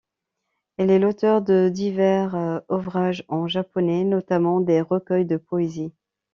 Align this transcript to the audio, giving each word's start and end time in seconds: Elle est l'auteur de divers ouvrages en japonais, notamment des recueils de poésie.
Elle 0.77 0.89
est 0.89 0.97
l'auteur 0.97 1.43
de 1.43 1.69
divers 1.69 2.63
ouvrages 2.69 3.23
en 3.27 3.47
japonais, 3.47 4.03
notamment 4.03 4.59
des 4.59 4.81
recueils 4.81 5.25
de 5.27 5.37
poésie. 5.37 5.93